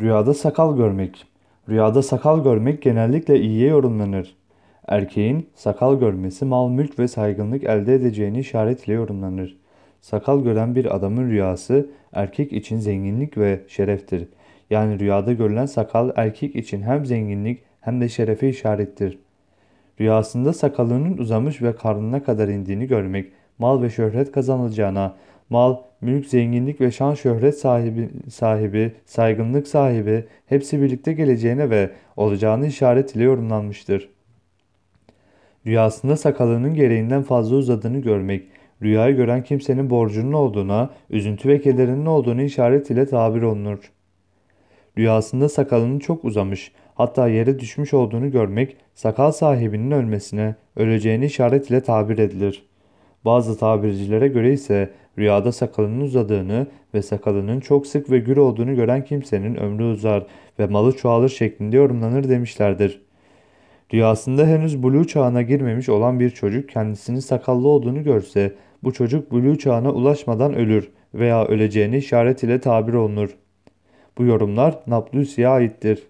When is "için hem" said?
16.56-17.06